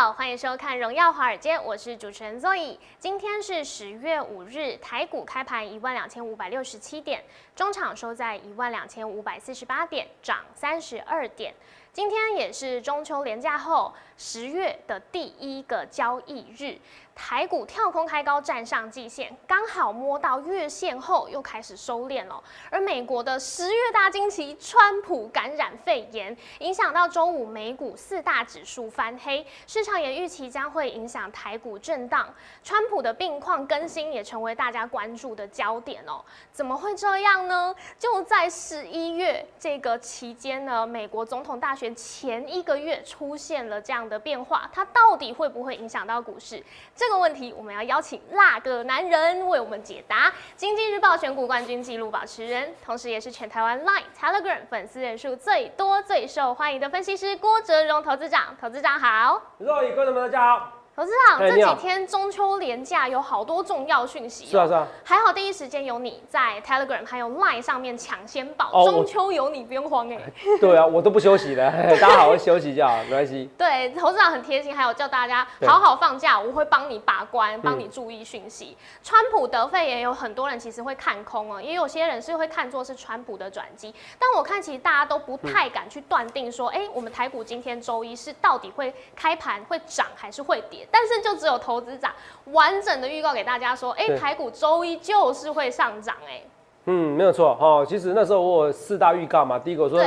[0.00, 2.78] 好，欢迎收看《荣耀华尔街》，我是主持人 Zoe。
[2.98, 7.22] 今天是十月五日，台股开盘一万两千五百六十七点，
[7.54, 11.52] 中场收在一万两千五百四十八点，涨三十二点。
[11.92, 16.78] 今天也是中秋连假后十月的第一个交易日，
[17.14, 22.42] 台股跳空开高，站上季线，刚好摸到月线后又开始收敛了。
[22.70, 32.32] 而美国的十月大惊奇，川普感染肺炎，影响到周五美股四大指数翻黑，市场也预期将会影响台股震荡。
[32.64, 36.24] 川普的病况更新也成为大家关注的焦点哦。
[36.52, 37.74] 怎么会这样呢？
[37.98, 46.62] 就在十一月这个期间呢，美国总统大选前一个月出现了这样的变化，它到底会不会影响到股市？
[47.00, 50.30] 这个问题我们要邀请那个男人为我们解答。
[50.54, 58.54] 经济日报选股冠军纪录保持人，同时也是全台湾 Line、Telegram 粉丝人数最多、最受欢迎的分析师郭哲荣投资长。
[58.60, 60.79] 投资长好，各位观众朋友大家好。
[61.00, 64.48] 投资长，这几天中秋连假有好多重要讯息、哦。
[64.50, 70.20] 是啊是啊，还好第一时间有你在 Telegram 还有 Line 上面抢先报，哦中秋有你不用慌哎、
[70.60, 73.48] 对啊，我都不休息的， 大家好好休息就好，没关系。
[73.56, 78.76] 对，董事长很贴心，还有叫大家好好放假，我会帮你把关，帮你注意讯息。
[79.02, 83.94] 川普得肺炎，有很多人其实会看空哦，也有些人是会看作是川普的转机。
[84.18, 90.86] 但我看其实大家都不太敢去断定说，哎、我们台股今天周一是到底会开盘会涨还是会跌？
[90.90, 92.12] 但是就只有投资长
[92.46, 96.42] 完整的预告给大家说，哎、对台股周一就是会上涨、哎，
[96.86, 97.84] 嗯，没有错哦。
[97.88, 100.00] 其实那时候我有四大预告嘛，第一个我说。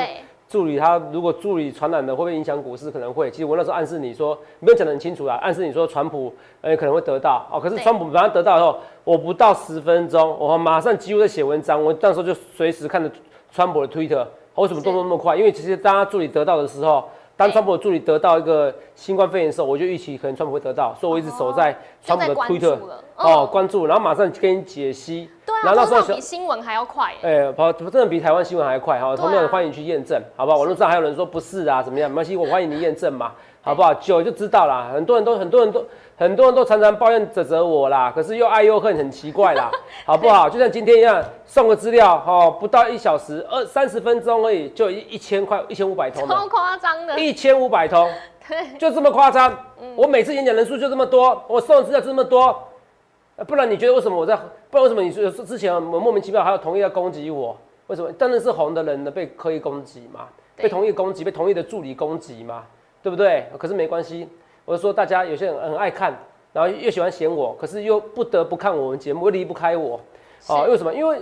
[0.50, 2.92] 助理他如果助理传染的会不会影响股市？
[2.92, 3.32] 可能会。
[3.32, 7.60] 其实我那时候暗示你说，没有讲得很清楚啦，暗示你说川普呃可能会得到哦。
[7.60, 11.84] 可是川普马上得到以后，我不到十分钟，我马上几乎在写文章。
[11.84, 13.10] 我那时候就随时看着
[13.52, 14.24] 川普的 Twitter，
[14.54, 15.36] 为什么动作那么快？
[15.36, 22.78] 因为其实当他助理得到的时候，当对川普的助理得到一个新冠肺炎的时候，我就预期可能川普会得到，所以我一直守在川普的就在关 Twitter
[23.16, 25.30] 哦嗯关注，然后马上跟你解析。
[25.46, 30.58] 对啊，然后那时候比新闻还要快、哎欸、跑真的比台湾新闻还快哈，同样的欢迎去验证，好不好？
[30.60, 32.10] 网络上还有人说不是啊，怎么样？
[32.10, 33.34] 没关系，我欢迎你验证嘛，
[33.64, 33.94] 好不好？
[33.96, 34.92] 久就知道啦。
[34.94, 35.86] 很多人都很多人都
[36.18, 39.72] 很多人都常常抱怨指责我啦，可是又爱又恨，很奇怪啦，
[40.06, 40.50] 好不好？
[40.50, 48.08] 就像今天一样，送个资料哦，不到一小时，二三十分钟而已，就一一千块，一千五百通超，夸张的，一千五百通，
[48.48, 49.52] 对，就这么夸张。
[49.82, 52.58] 嗯我每次演讲人数就这么多，我送的资料就这么多，
[53.38, 54.36] 呃不然你觉得为什么我在？
[54.70, 57.56] 不然为什么你说之前我莫名其妙还有同意要攻击我？
[57.88, 58.12] 为什么？
[58.14, 62.64] 当然是红的人呢被刻意攻击嘛，被同意攻击，被同意的助理攻击嘛，
[63.04, 63.46] 对不对？
[63.60, 64.28] 可是没关系，
[64.66, 66.18] 我就说大家有些人很爱看，
[66.54, 70.00] 然后又喜欢嫌我，可是又不得不看我们节目，又离不开我。
[70.48, 70.94] 哦，是为什么？
[70.94, 71.20] 因为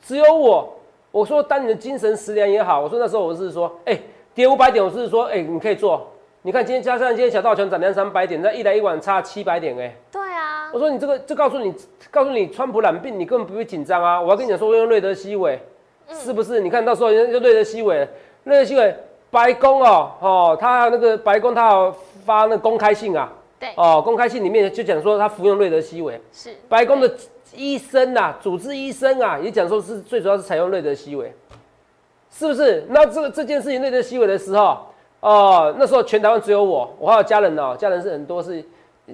[0.00, 0.72] 只有我，
[1.10, 3.98] 我说当你的精神食粮也好，我说那时候我是说，哎、
[4.32, 6.06] 跌五百点，我是说，哎、你可以做。
[6.42, 11.74] 你看今天加上今天小道全涨两三百点，那一来一往差七百点、哎，对啊我，说你这个就告诉你，
[12.10, 14.20] 告诉你川普染病，你根本不会紧张啊！
[14.20, 15.58] 我要跟你讲说，我用瑞德西韦，
[16.06, 16.60] 是不是？
[16.60, 17.96] 你看到时候人家就瑞德西韦，
[18.44, 18.94] 瑞德西韦，
[19.34, 21.92] 白宫哦，哦，他那个白宫他有
[22.24, 27.12] 发那个公开信啊，对，哦，公开信里面就讲说他服用瑞德西韦，是白宫的
[27.56, 31.34] 医生呐、主治医生啊，也讲说是最主要是采用瑞德西韦，
[32.30, 32.86] 是不是？
[32.88, 34.78] 那这个这件事情瑞德西韦的时候，
[35.18, 38.64] 哦、那时候全台湾只有我，我还有家人哦，家人是很多是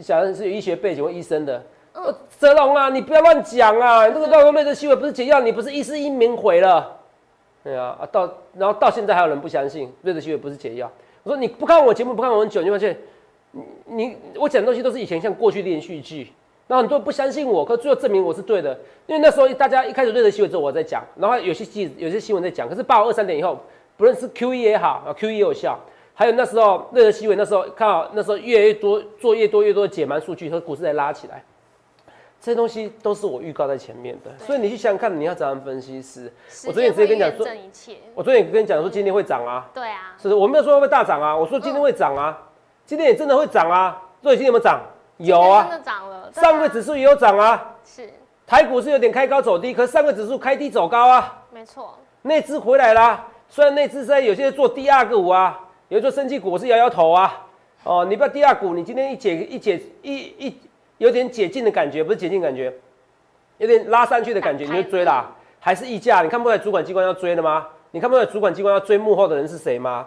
[0.02, 1.62] 小人是有医学背景或医生的。
[1.92, 4.08] 呃泽龙啊，你不要乱讲啊！
[4.08, 7.00] 这个到时候瑞德西韦不是解药，你不是一世英名毁了。
[7.62, 10.91] 对啊，啊到然后到现在还有人不相信瑞德西韦不是解药。
[11.22, 12.97] 我说你不看我节目不看我很久，你发现
[13.84, 16.32] 你我讲的东西都是以前像过去连续剧，
[16.66, 18.72] 然后很多人不相信我，可最后证明我是对的，
[19.06, 23.59] 因为那时候大家一开始瑞德西韦之后我在讲，然后有些记有些新闻在讲，可是八五二三点以后，
[23.99, 25.78] 不论是 Q E 也好啊 Q E 也有效，
[26.15, 31.44] 还有那时候瑞德西韦那时候看好那时候越来越多做越多越多的解盲数据和股市在拉起来。
[32.40, 36.32] 这些东西都是我预告在前面的，所以你去想想看，你要怎样分析师？
[36.66, 37.46] 我昨天直接跟你讲说
[38.14, 40.32] 我昨天也跟你讲说今天会涨啊，对啊，是？
[40.32, 42.38] 我没有说会不会大涨啊，我说今天会涨啊，
[42.87, 44.02] 今天也真的会涨啊。
[44.22, 44.81] 瑞今天有没有涨？
[45.19, 47.76] 有真啊，的涨了，对啊上个指数也有涨啊。
[47.84, 48.10] 是
[48.46, 53.28] 台股是有点开高走低，可是上个指数开低走高啊，没错，内资回来啦。
[53.48, 57.46] 虽然内资在有些做第二个股啊，有些做升绩股，我是摇摇头啊。
[57.84, 60.60] 哦，你不要第二股，你今天一解一解一一
[61.00, 62.70] 有点解禁的感觉，不是解禁感觉，
[63.56, 65.31] 有点拉上去的感觉，你就追啦。
[65.58, 66.20] 还是溢价？
[66.20, 67.67] 你看不出来主管机关要追的吗？
[67.91, 70.06] 你看不出来主管机关要追幕后的人是谁吗？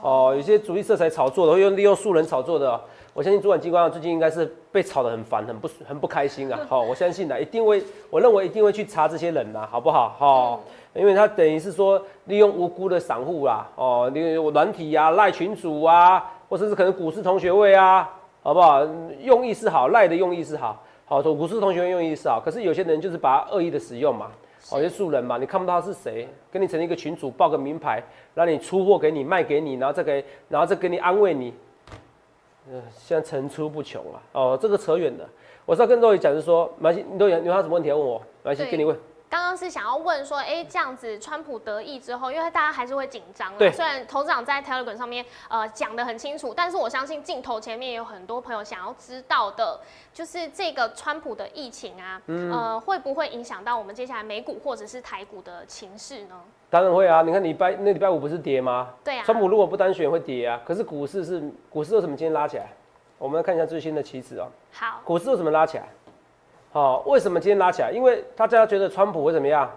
[0.00, 2.80] 哦，有些主力色彩炒作的，会用利用素人炒作的哦、
[3.14, 6.58] 我相信主管机关最近应该是被炒得很烦，很不很不开心啊。
[6.68, 7.80] 好、我相信的，一定会，
[8.10, 10.16] 我认为一定会去查这些人呐，好不好？
[10.18, 18.08] 好、因为他等于是说利用无辜的散户啦，哦，利用软体啊、赖群主啊，或者是可能股市同学会啊，
[18.42, 18.84] 好不好？
[19.20, 24.32] 用意是好，赖的用意是好，好，股市同学用意是好，可是有些人就是把它恶意的使用嘛，
[24.72, 28.02] 有些素人嘛，你看不到他是谁，跟你成立一个群主，报个名牌，
[28.34, 31.54] 让你出货给你，卖给你，然后再给，然后再给你安慰你，
[32.70, 35.28] 呃，现在层出不穷啊，哦，这个扯远了，
[35.64, 38.20] 我是要跟各位讲，就是说，马西，你都有你有什么问题要问我？
[38.42, 38.98] 马西，给你问。
[39.32, 43.54] 刚刚是想要问说，哎，这样子川普得意之后，因为大家还是会紧张啊。
[43.58, 43.72] 对。
[43.72, 49.80] 虽然投资长在 Telegram 上面呃讲的很清楚，但是我相信镜头前面有很多朋友想要知道的，
[50.12, 56.38] 就是这个川普的疫情啊，呃，会不会影响到我们接下来美股或者是台股的情势呢？
[56.68, 57.22] 当然会啊！
[57.22, 58.90] 你看礼拜那礼拜五不是跌吗？
[59.02, 59.24] 对啊。
[59.24, 62.66] 川普如果不单选会跌啊，可是股市是股市为什么今天拉起来？
[63.16, 64.46] 我们来看一下最新的期指哦。
[64.72, 65.00] 好。
[65.02, 65.88] 股市为什么拉起来？
[66.72, 67.90] 好，为什么今天拉起来？
[67.92, 69.70] 因为大家觉得川普会怎么样？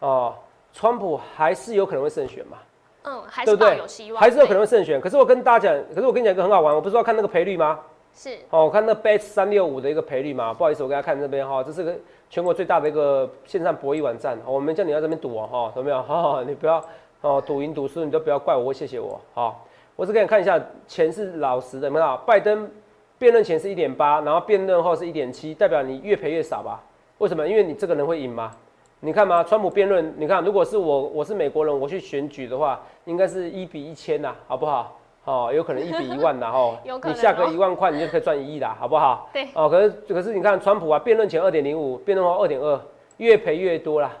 [0.00, 0.34] 哦，
[0.72, 2.58] 川普还是有可能会胜选嘛？
[3.04, 5.00] 嗯，还是有希望，还是有可能会胜选。
[5.00, 7.78] 可是我跟大家讲，可是我跟你讲一个很好玩，我不是要看那个赔率吗？
[8.12, 8.36] 是。
[8.50, 11.94] 哦，我看那 Bet 三六五的一个赔率嘛，不好意思，我给大家看这边哈，这是个
[12.28, 16.02] 全国最大的一个线上博弈网站，我们叫你在这边赌哦，哈，有没有？
[16.02, 16.84] 哈，你不要
[17.20, 19.64] 哦，赌赢赌输你都不要怪我，谢谢我，好，
[19.94, 22.16] 我只给你看一下，钱是老实的，有没有？
[22.26, 22.68] 拜登
[23.18, 26.82] 辩论前是一点八，然后辩论后是一点七，代表你越赔越少吧？
[27.18, 27.46] 为什么？
[27.46, 28.52] 因为你这个人会赢吗？
[29.00, 34.98] 你看嘛，川普辩论，你看，如果是我，我是美国人，我去选举的话，应该是一比一千呐，好不好？
[35.24, 39.28] 哦，有可能一比一万呐， 哦，你下个一万块，你就可以赚一亿啦，好不好？
[39.32, 39.48] 对。
[39.54, 42.80] 哦，可是可是你看，川普啊，辩论前二点零五，辩论后二点二，
[43.16, 44.12] 越赔越多啦。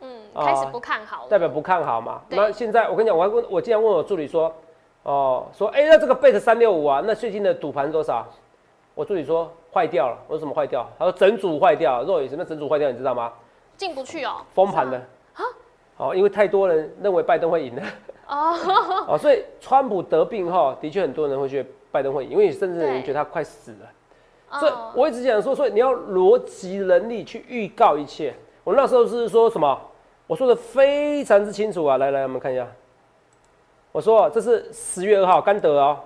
[0.00, 1.26] 嗯，开始不看好。
[1.28, 2.20] 代表不看好嘛？
[2.28, 4.52] 那现在我跟你讲，我还问，我竟然问我助理说，
[5.04, 8.26] 哦，说，哎，那这个贝特三六五啊，那最近的赌盘多少？
[8.94, 10.18] 我助理说坏掉了。
[10.26, 10.86] 我说什么坏掉？
[10.98, 12.02] 他说整组坏掉。
[12.04, 12.90] 若雨什么整组坏掉？
[12.90, 13.32] 你知道吗？
[13.76, 14.96] 进不去哦，封盘的
[15.34, 15.42] 啊，
[15.96, 17.82] 哦，因为太多人认为拜登会赢了
[18.28, 18.54] 哦，
[19.08, 24.58] 哦，所以川普得病后，的确很多人会觉得拜登会赢，因为甚至有人觉得他快死了。
[24.60, 28.32] 所以我一直讲说，所以你要逻辑能力去预告一切。
[28.62, 29.78] 我那时候是说什么？
[30.26, 31.98] 我说的非常之清楚啊！
[31.98, 32.66] 来来，我们看一下，
[33.94, 35.96] 我说这是十月二号刚得哦，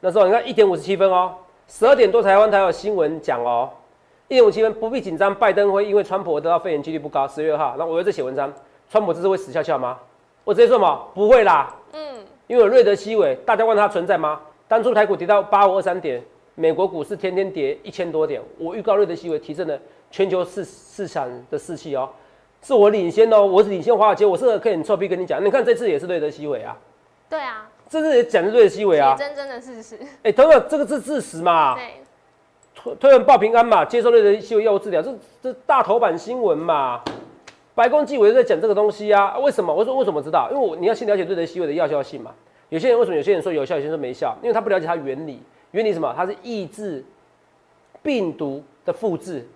[0.00, 1.32] 那时候你看一点五十七分哦，
[1.66, 3.70] 十二点多台湾才有新闻讲哦。
[4.28, 5.34] 一点五七分，不必紧张。
[5.34, 7.26] 拜登会因为川普得到肺炎几率不高。
[7.26, 8.52] 十月二号，那我又在写文章，
[8.90, 9.98] 川普这次会死翘翘吗？
[10.44, 11.74] 我直接说嘛，不会啦。
[11.94, 12.16] 嗯，
[12.48, 14.38] 因为有瑞德西韦，大家问他存在吗？
[14.68, 16.22] 当初台股跌到八五二三点，
[16.54, 19.78] 美国股市天天跌一千多点，我预告瑞德西韦提振了
[20.10, 22.10] 全球市市场的士气哦，
[22.60, 26.76] 是我领先哦，我是领先华尔街，我是可以很臭屁跟你讲，你看这次也是瑞德西韦啊。
[27.32, 29.98] 对啊，这是也讲的瑞德西韦啊，真真的事实。
[30.22, 31.74] 哎，等等，这个是事实嘛？
[31.74, 31.94] 对。
[32.74, 35.10] 推推文报平安嘛，接受类的西药物治疗，这
[35.42, 37.02] 这大头版新闻嘛，
[37.74, 39.38] 白宫纪委在讲这个东西啊？
[39.38, 39.74] 为什么？
[39.74, 40.50] 我说为什么知道？
[40.52, 42.34] 因为我你要先了解瑞德西韦的药效性嘛。
[42.68, 43.16] 有些人为什么？
[43.16, 45.40] 有些人说有效，有些人说没效，因为他不了解它原理。
[45.70, 46.12] 原理什么？
[46.14, 47.02] 它是抑制
[48.02, 49.48] 病毒的复制，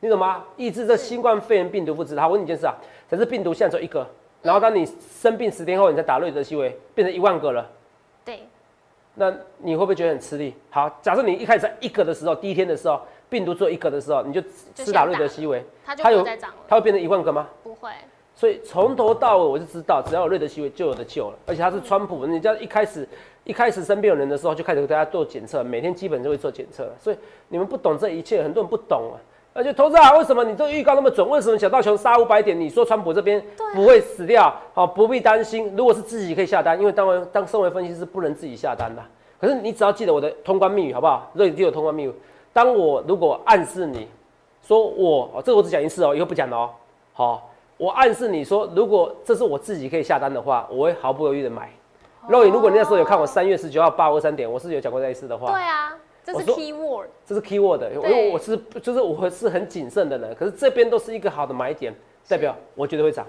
[0.00, 0.42] 你懂吗？
[0.56, 2.18] 抑制这新冠肺炎病毒复制。
[2.18, 2.74] 好，我问你一件事啊，
[3.10, 4.06] 可是病毒现在只有一个，
[4.42, 4.86] 然后当你
[5.20, 7.70] 生病十天后，你再打瑞德西韦，变成一万个了。
[8.24, 8.40] 对。
[9.14, 10.54] 那你会不会觉得很吃力？
[10.70, 14.40] 好，假设你一开始在一个的时候，第一天的时候，病毒做一个的时候，你就
[14.74, 16.24] 吃打瑞德西韦，它就有
[16.68, 17.48] 它会变成一万个吗？
[17.62, 17.90] 不会。
[18.34, 21.36] 所以从头到尾我就知道，只要有瑞德西韦就有的救了。
[21.44, 23.06] 而且它是川普，你知道一开始
[23.44, 26.90] 一开始生病人的时候就开始给大家做检测，每天基本就会做检测。
[26.98, 27.18] 所以
[27.48, 29.18] 你们不懂这一切，很多人不懂啊。
[29.60, 31.28] 而且投资啊，为什么你这个预告那么准？
[31.28, 32.58] 为什么小道琼杀五百点？
[32.58, 34.50] 你说川普这边不会死掉？
[34.72, 35.70] 好，不必担心。
[35.76, 39.02] 如果是自己可以下单，因为当然当身为分析师不能自己下单的。
[39.38, 41.30] 可是你只要记得我的通关密语，好不好？
[41.34, 42.12] 瑞就有通关密语。
[42.54, 44.08] 当我如果暗示你
[44.66, 46.70] 说我，哦这个我只讲一次哦，以后不讲了哦。
[47.12, 51.68] 好，我暗示你说，如果这是我自己可以下单的话，我会毫不犹豫的买。
[52.28, 55.52] 肉影，如果你那时候有看我三月十九号八二三点，我是有讲过类似的话。
[55.52, 60.34] 对啊，这是 key word，这是 key word，因为我是就是我是很谨慎的人。
[60.34, 61.94] 可是这边都是一个好的买点，
[62.28, 63.26] 代表我觉得会涨。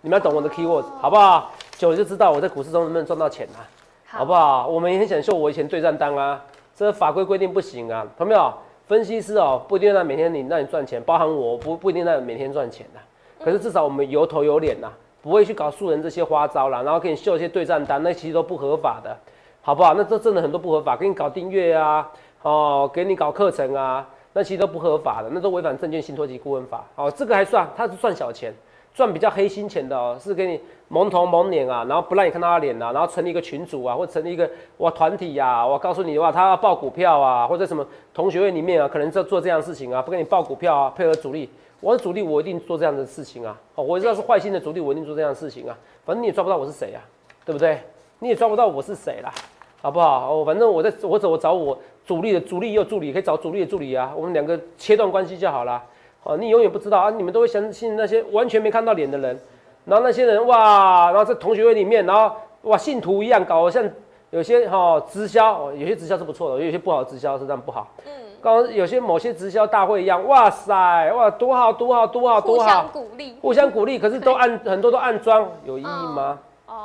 [0.00, 1.50] 你们要懂我的 key word，好不好？
[1.76, 3.66] 久了就知道我在股市中能不能赚到钱啊。
[4.10, 4.66] 好不好？
[4.66, 6.42] 我们也很想秀我以前对账单啊，
[6.74, 8.50] 这法规规定不行啊，懂没有？
[8.86, 13.44] 分析师哦，不一定让每天你让你赚钱，包含我不不一定让每天赚钱的。
[13.44, 14.90] 可是至少我们有头有脸呐，
[15.20, 19.14] 不会去搞素人这些花招啦，然后给你秀一些对账单，那其实都不合法的，
[19.60, 19.92] 好不好？
[19.92, 22.10] 那这真的很多不合法，给你搞订阅啊，
[22.42, 26.84] 哦，给你搞课程啊，那其实都不合法的，那都违反证券信托及顾问法。
[26.96, 28.54] 哦，这个还算，他是赚小钱。
[28.94, 41.48] 赚比较黑心钱的哦，是给你蒙头蒙脸啊，然后不让你看到他脸啊，然后成立一个群组啊，或成立一个哇团体呀，我告诉你的话，他要报股票啊，或者什么同学会里面啊，可能在做这样的事情啊，不给你报股票啊，配合主力，
[41.80, 46.98] 我的主力，我一定做这样的事情啊，哦，我知道是坏心的主力，我一定做这样的事情啊，反正你也抓不到我是谁啊，
[47.44, 47.80] 对不对？
[48.18, 49.32] 你也抓不到我是谁啦，
[49.80, 50.32] 好不好？
[50.32, 55.82] 哦，反正我在我走我找我主力的主力也有助理，可以找主力的助理啊，我们两个切断关系就好了。
[56.24, 59.38] 哦，你永远不知道啊，你们都会相信那些完全没看到脸的人，
[59.84, 63.88] 然后那些人哇，然后在同学会里面，然后哇信徒一样搞得像
[64.30, 67.86] 有些哈直销，哦有些直销是不错的，有些不好的直销是这样不好。
[68.04, 68.10] 嗯，
[68.42, 73.36] 刚刚有些某些直销大会一样，哇塞，哇多好多好多好多好相，鼓励。
[73.40, 76.38] 互相鼓励，可是都按很多都暗装，有意义吗？
[76.66, 76.82] 哦，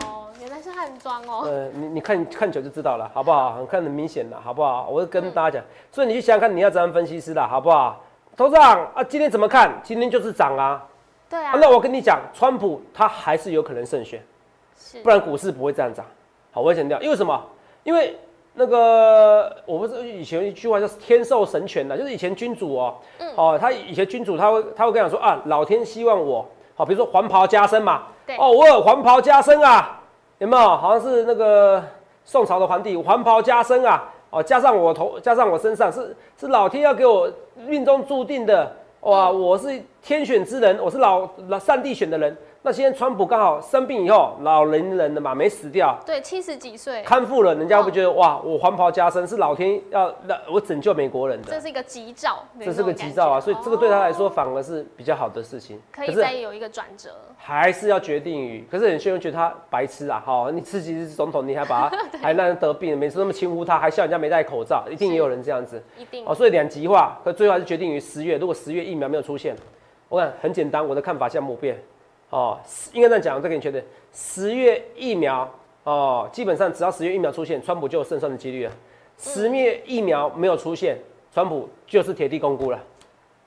[0.84, 1.46] 汉装哦。
[1.46, 3.54] 呃，你你看看久就知道了，好不好？
[3.54, 4.88] 很 看得明显的，好不好？
[4.90, 8.02] 我会跟大家讲，所以你去想想看，你要怎样分析师啦，好不好？
[8.36, 9.80] 头长啊，今天怎么看？
[9.82, 10.84] 今天就是涨啊。
[11.30, 14.22] 对啊啊，那我跟你讲，川普他还是有可能胜选，
[14.78, 16.06] 是不然股市不会这样涨。
[16.52, 17.42] 好，我会强调，因为什么？
[17.84, 18.18] 因为
[18.54, 30.00] 那个我不是以前有一句话叫“天授神权”的，就是以前君主哦，嗯哦，他以前君主他会他会跟你讲说啊，老天希望我，好，比如说黄袍加身嘛，对哦，我有黄袍加身啊，
[30.44, 30.76] 有没有？
[30.76, 31.82] 好像是那个
[32.26, 37.32] 宋朝的皇帝黄袍加身啊，哦，加上我头，加上我身上，是是老天要给我
[37.66, 38.70] 命中注定的，
[39.00, 42.36] 哇，我是天选之人，我是老老上帝选的人。
[42.66, 55.78] 那现在川普刚好生病以后，老年人了嘛，没死掉，对，七十几岁，康复了，人家会不会觉得哇，我黄袍加身是老天要让我拯救美国人的，这是一个吉兆，这是个吉兆啊，所以这个对他来说反而是比较好的事情。
[55.92, 57.10] 可以再有一个转折。
[57.36, 65.84] 还是要决定于，可是很些人觉得他白痴啊，哈，你自己是总统，你还把他 还让人得病，每次那么轻忽他，还笑人家没戴口罩，一定也有人这样子。
[65.98, 66.24] 一定。
[66.26, 69.54] 哦，所以两极化，可最后还是决定于十月，如果十月疫苗没有出现，
[70.08, 71.78] 我看很简单，我的看法项目变
[72.34, 72.58] 哦，
[72.94, 73.80] 应该这样讲，我再给你确定，
[74.12, 75.48] 十月疫苗
[75.84, 78.72] 哦，基本上只要十月疫苗出现，川普就有胜算的几率了。
[79.20, 80.98] 十月疫苗没有出现，
[81.32, 82.80] 川普就是铁地公估了，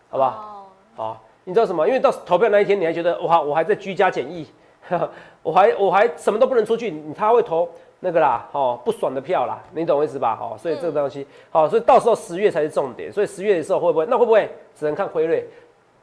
[0.08, 0.30] 好不好？
[0.30, 1.04] 好？
[1.04, 1.84] 好，你知道什么？
[1.88, 4.46] 因为到投票那一天，你还觉得哇，我还在居家检疫，
[5.42, 10.38] 我还我还什么都不能出去，你他会投那个啦，哦，不爽的票啦，你懂我意思吧？
[10.40, 14.06] 哦，所以这个东西，好，所以到时候十月才是重点，所以十月的时候会不会？
[14.06, 15.44] 那会不会只能看辉瑞，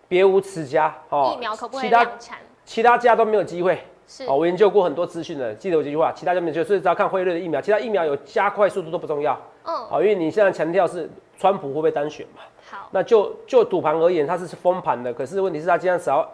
[0.09, 0.93] 别无此家？
[1.07, 2.37] 哦，疫苗可不可以其他量产？
[2.65, 3.77] 其他家都没有机会。
[4.05, 9.33] 是哦，我研究过很多资讯的，记得我这句话，其他家没有，所以只要看辉瑞的疫苗，其他疫苗有加快速度都不重要。
[9.63, 12.41] 嗯，好，因为你现在强调是川普会不会单选嘛？
[12.69, 16.29] 好，那就就赌盘而言，它是封盘的，可是问题是它今天只要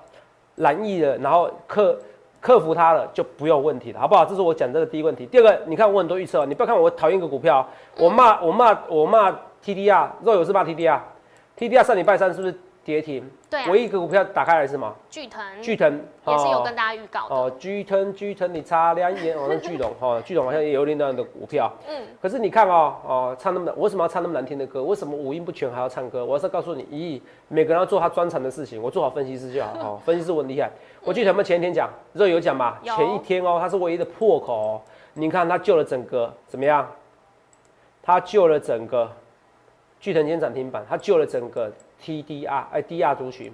[0.56, 1.96] 蓝意了，然后克
[2.42, 4.26] 克服它了，就不用问题了，好不好？
[4.26, 5.28] 这是我讲这个第一个问题。
[5.28, 7.66] 第二个，你看我很多预测，你不要看我讨厌一个股票，
[8.00, 9.30] 我骂我骂我骂
[9.64, 12.58] TDR，肉友是骂 TDR，TDR 上礼拜三是不是
[12.90, 13.24] 跌停？
[13.52, 14.92] 对啊唯一一个股票打开来是什么？
[15.12, 15.94] 巨腾巨腾
[16.26, 17.36] 也是有哦跟大家预告的。
[17.36, 21.72] 哦，巨腾巨腾，你擦亮眼哦，那巨龙哦，巨龙好像也有点那样的股票。
[21.88, 24.84] 嗯，可是你看哦哦，唱那么难，我为什么要唱那么难听的歌？
[24.84, 26.26] 为什么五音不全还要唱歌？
[26.26, 29.70] 我要是告诉你，咦，每个人要做他专长的事情，我做好分析师就好。
[29.80, 30.72] 哦， 分析师我很厉害。
[31.04, 34.82] 我记得我们前一天讲，热有讲吧，前一天哦，他是唯一的破口哦。
[35.14, 36.90] 你看他救了整个怎么样？
[38.02, 39.08] 他救了整个
[40.00, 41.72] 巨腾今天涨停板，他救了整个
[42.04, 43.54] TDR 哎 DR 族群。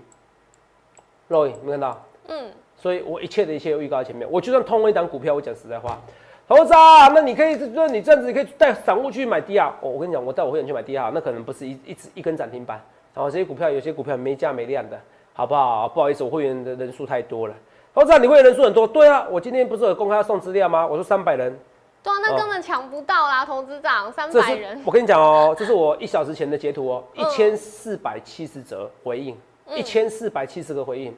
[1.28, 2.06] 肉有没有看到？
[2.28, 4.28] 嗯，所以我一切的一切都预告在前面。
[4.32, 6.00] 我就算通了一档股票，我讲实在话，
[6.48, 9.75] 投资啊，那你可以，那你这样子，你可以带散户去买低啊。
[9.82, 12.80] 哦，我跟你讲，我带我会员去买低啊，那可能不是一一直一根涨停板。
[13.14, 15.00] 然后这些股票有些股票没价没量的，
[15.34, 15.88] 好不好？
[15.90, 17.56] 不好意思，我会员的人数太多了。
[17.94, 20.86] 投资啊，你会员人数很多，对啊，我今天不是有公开要送资料吗？
[20.86, 21.58] 我说三百人，
[22.06, 29.36] 对啊，那哦根本抢不到啦，投资长三这是百人，我跟你讲哦，这是我一小时前的截图哦，一嗯千四百七十折回应，
[29.66, 31.16] 嗯一千四百七十个回应。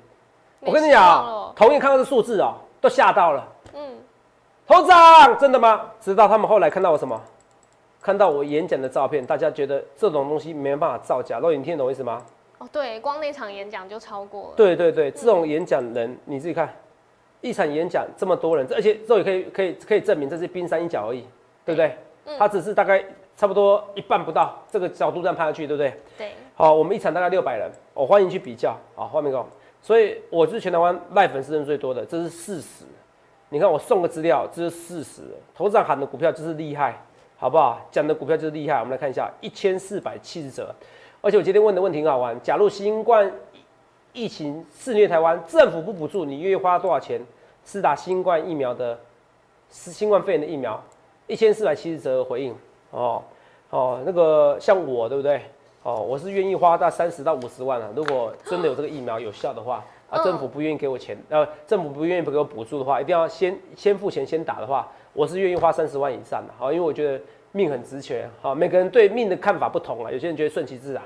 [0.62, 3.46] 我跟你讲了，同意看到这数字哦，都吓到了。
[3.74, 3.98] 嗯，
[4.66, 5.82] 头长，真的吗？
[6.00, 7.22] 直到他们后来看到我什么？
[8.02, 11.40] 看到我演讲的照片，大家觉得这种东西没办法造假。
[11.40, 12.22] 肉眼听得懂我意思吗？
[12.60, 14.54] 哦，对，光那场演讲就超过了。
[14.56, 16.74] 对对对，这种演讲人你自己看，
[17.42, 21.24] 一场演讲这么多人，而且肉也可以可以可以证明这是冰山一角而已，
[21.66, 21.88] 对不对？
[22.26, 23.04] 嗯它只是大概
[23.38, 25.94] 差不多一半不到，这个角度这样拍下去，对不对？
[26.18, 28.76] 对，好，我们一场大概六百人，我、欢迎去比较。
[28.96, 29.48] 好，画面给我。
[29.82, 32.84] 所以我是全台湾赖粉丝人最多的，这是事实。
[33.48, 35.22] 你看我送个资料，这是事实。
[35.56, 37.02] 头上喊的股票就是厉害，
[37.38, 37.80] 好不好？
[37.90, 38.80] 讲的股票就是厉害。
[38.80, 40.76] 我们来看一下，一千四百七十折。
[41.22, 43.32] 而且我今天问的问题很好玩，假如新冠
[44.18, 47.22] 疫情肆虐台湾，政府不补助，你愿意花多少钱
[47.64, 48.98] 施打新冠疫苗的
[49.72, 50.84] 是新冠肺炎的疫苗？
[51.28, 52.56] 一千四百七十折回应
[52.90, 53.22] 哦
[53.70, 55.40] 哦，那个像我对不对？
[55.84, 57.88] 哦，我是愿意花到三十到五十万啊。
[57.96, 66.52] 如果真的有这个疫苗有效的话，啊，嗯政府不愿意给我钱，呃，政府不愿意给我补助的话，一定要先先付钱先打的话，我是愿意花三十万以上的。
[66.58, 68.28] 好，因为我觉得命很值钱。
[68.42, 71.04] 好，每个人对命的看法不同啊，有些人觉得顺其自然。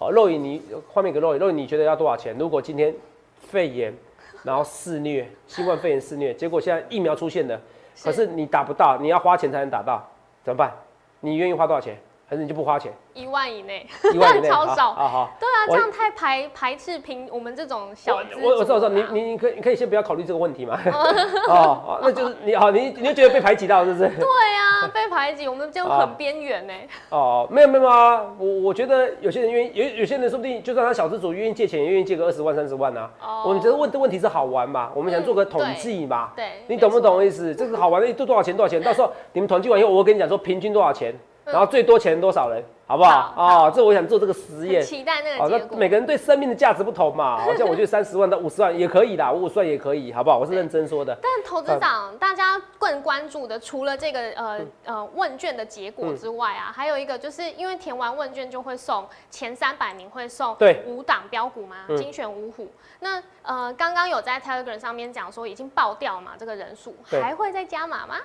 [0.00, 2.34] 好，肉眼你画面给肉眼，肉眼你觉得要多少钱？
[2.38, 2.94] 如果今天
[3.36, 3.92] 肺炎，
[4.42, 7.60] 然后肆虐，新冠肺炎肆虐，结果现在疫苗出现了，
[8.02, 10.02] 可是你打不到，你要花钱才能打到，
[10.42, 10.72] 怎么办？
[11.20, 11.98] 你愿意花多少钱？
[12.30, 12.92] 还是你就不花钱？
[13.12, 13.84] 一万以内，
[14.14, 14.94] 一万以内， 超少。
[15.40, 20.78] 对啊，这样太排排斥平我们这种小资我我知道，我知道，你你你可以你可以先不要考虑这个问题嘛。
[21.50, 24.08] 哦哦，那就是你好，你你就觉得被排挤到是不是？
[24.10, 26.72] 对啊，被排挤，我们就啊很边缘呢。
[27.08, 33.10] 哦，没有没有啊，我我觉得有些人愿意，有有些人说不定就算他小资主愿意借钱，也愿意借个二十万三十万啊。
[33.20, 36.30] 哦我们觉得问的问题是好玩嘛，我们想做个统计嘛。
[36.36, 37.00] 对，你懂不？
[37.00, 37.52] 懂意思？
[37.52, 38.80] 这个好玩的，多多少钱多少钱？
[38.80, 41.12] 到时候你们统计完以后，我会跟你讲说平均多少钱，
[41.52, 43.32] 然后最多钱多少人，好不好？
[43.36, 44.82] 啊，这我想做这个实验。
[44.82, 45.76] 期待那个结果。
[45.76, 50.38] 每个人对生命的价值不同嘛，好 像我觉得三十万到五十万也可以啦，五十万也可以，好不好？
[50.38, 51.16] 我是认真说的。
[51.22, 62.68] 但投资长，大家更关注的，除了这个呃嗯呃问卷的结果之外啊，还有一个就是因为填完问卷就会送前三百名会送对五档标股嘛，嗯精选五虎。
[63.00, 68.16] 那呃刚刚有在 Telegram 上面讲说已经爆掉嘛，这个人数对还会再加码吗？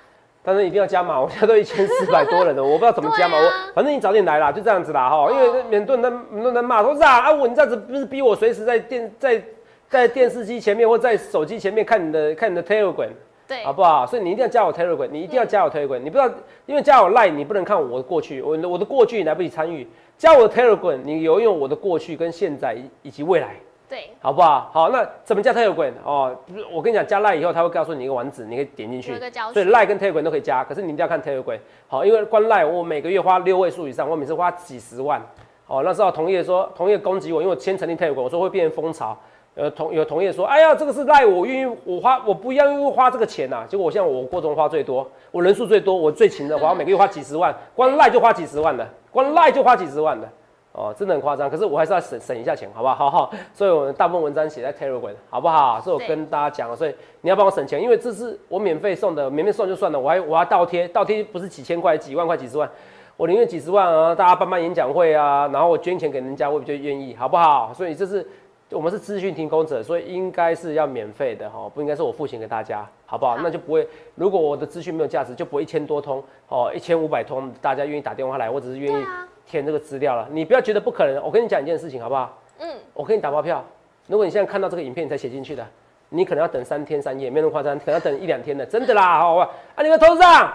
[0.46, 3.36] 但是一定要加码， 我现在都一千四百多人了，我不知道怎么加码。
[3.36, 5.28] 啊我反正你早点来啦，就这样子啦哈。
[5.32, 9.42] 因为哦很多人在很多人在骂说啊啊，我你这样子不是逼我随时在电在
[9.88, 13.08] 在电视机前面或在手机前面看你的看你的 Telegram
[13.48, 14.06] 对好，不好？
[14.06, 16.32] 所以你一定要加我 Telegram，你一定要加我 Telegram，你不知道
[16.66, 19.86] 因为加我 Line 你不能看我的过去，我的我的过去你来不及参与。
[20.16, 23.56] 加我的 Telegram，你有用我的过去跟现在以以及未来。
[23.88, 24.68] 对，好不好？
[24.72, 26.36] 好，那怎么加 Telegram 哦？
[26.46, 29.16] 不是我跟你讲，加 Line 以后，他会告诉你一个网址，你可以点进去。
[29.16, 31.58] 所以学 Line 跟 Telegram 都可以加，可是你一定要看 Telegram。
[31.86, 35.22] 好，因为关 Line 我每个月花六位数以上，我每次花几十万。
[35.68, 39.16] 哦，那时候同业说，同业攻击我，因为我先成立 Telegram，我说会变成风潮。
[39.54, 50.28] 呃，同有同业说，哎呀，这个是 Line，我愿意，我花我不愿意花这个钱呐、结果我现在我过中花最多，我人数最多，我最勤的，我每个月花几十万，光 Line 就花几十万的，光 Line 就花几十万的。
[50.76, 52.94] 哦，真的很夸张，可是我还是要省省一下钱，好不好？
[52.94, 55.80] 好好，所以我们大部分文章写在 Telegram，好不好？
[55.80, 62.70] 所以我跟大家讲了，所以你要帮我省钱，因为这是我免费送的，免费送就算了，我还我还倒贴，倒贴不是几千块、几万块、几十万，
[63.16, 67.72] 我宁愿几十万啊，大家办办演讲会啊，然后我捐钱给人家，我比较愿意，好不好？
[67.72, 68.26] 所以这是
[68.70, 73.34] 我们是资讯提供者，所以应该是要免费的哈，不应该是我付钱给大家，好不好？
[73.34, 80.28] 好那就不会，如果我的资讯没有价值，就不会一千多通哦，一千五百通，大家愿意打电话来，我只是愿意啊，填这个资料了。
[80.30, 82.36] 你不要觉得不可能，我跟你讲一件事情，好不好？
[82.58, 83.64] 嗯，我跟你打包票，
[84.06, 85.66] 如果你现在看到这个影片你才写进去的，
[86.08, 89.50] 你可能要等三天三夜，没那么夸张，可能要等一两天的，真的啦， 好吧？
[89.74, 90.52] 啊，你们董事长，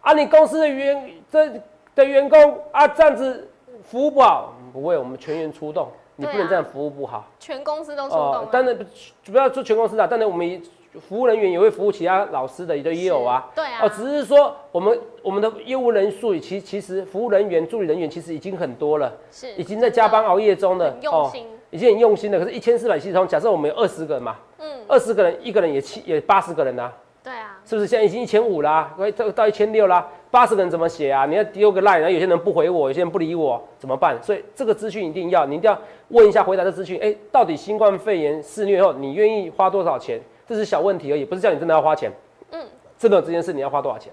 [0.00, 1.50] 啊，你公司的员这
[1.94, 3.48] 的员工啊，这样子
[3.84, 7.26] 服务不好，不会，我们全员出动，你不能这样服务不好。
[7.38, 8.48] 全公司都出动了。
[8.50, 8.78] 当然
[9.24, 10.60] 不要说全公司啊，当然我们也
[10.98, 13.48] 服务人员也会服务其他老师的，也都也有啊。
[13.54, 21.46] 是对啊哦，只是说我们我们的业务人数，其其实服务人员、助理人员其实已经很多了，是已经在加班熬夜中了，很用心。
[21.70, 22.38] 已经很用心了。
[22.40, 27.86] 可是，一千四百系统，假设我们有二十个人嘛，嗯，二十个人，一个人也七也八十个人啊，对啊，是不是？
[27.86, 31.26] 现在已经一千五啦，快到到一千六啦，八十个人怎么写啊？
[31.26, 34.20] 你要丢个 line，然后有些人不回我，有些人不理我，怎么办？
[34.20, 36.98] 所以这个资讯一定要，你一定要问一下，回答这资讯。
[37.00, 40.20] 哎，到底新冠肺炎肆虐后，你愿意花多少钱？
[40.50, 42.10] 这是小问题而已，不是叫你真的要花钱。
[42.50, 42.66] 嗯，
[42.98, 44.12] 真的这件事，你要花多少钱？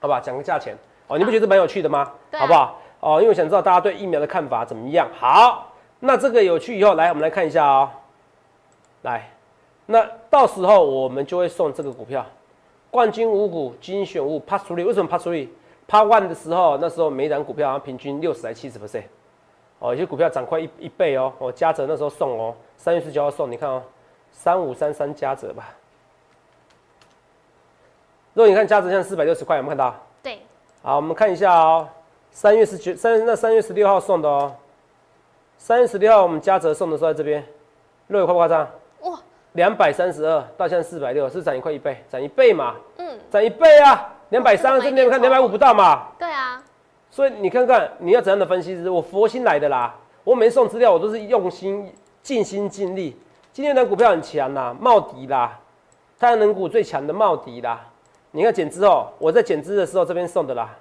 [0.00, 0.74] 好吧，讲个价钱
[1.08, 2.10] 哦，你不觉得蛮有趣的吗？
[2.30, 2.80] 啊好不好？
[3.00, 5.06] 哦，因为我想知道大家对疫苗的看法怎么样。
[5.14, 7.90] 好，那这个有趣以后，来我们来看一下哦。
[9.02, 9.28] 来，
[9.84, 12.24] 那到时候我们就会送这个股票，
[12.90, 14.86] 冠军五股精选五 Part Three。
[14.86, 19.02] 为什么 Part Three？Part One 的时候，那时候每一档股票好像平均六十来七十 percent，
[19.80, 21.30] 哦，有些股票涨快一一倍哦。
[21.38, 23.82] 哦，嘉泽那时候送哦，三月十九号送，你看哦，
[24.32, 25.68] 三五三三加折吧。
[28.34, 29.94] 如果你看价值像四百六十块，有没有看到？
[30.22, 30.40] 对，
[30.82, 31.86] 好，我们看一下哦，
[32.30, 34.54] 三月十九三那三月十六号送的哦，
[35.58, 37.44] 三月十六号我们加折送的时候在这边，
[38.06, 38.66] 肉有夸不夸张？
[39.02, 39.20] 哇，
[39.52, 45.20] 两百三十二到现在四百六，是涨一块一倍，涨一倍嘛，嗯，涨一倍啊，两百三，这边看？
[45.20, 46.64] 两百五不到嘛，对啊，
[47.10, 51.92] 所以你看看你要怎样的分析师，我佛心来的啦，我每次送资料我都是用心
[52.22, 53.14] 尽心尽力。
[53.52, 55.60] 今天的股票很强啦，茂迪啦，
[56.18, 57.84] 太阳能股最强的茂迪啦。
[58.30, 60.74] 你看减资哦，我在减资的时候这边送的啦，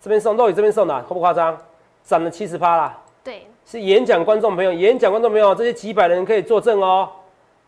[0.00, 1.58] 这边送肉宇这边送的，夸不夸张？
[2.04, 7.06] 涨了七十趴啦，对，是演讲观众朋友，演讲观众朋友，这些几百人可以作证哦，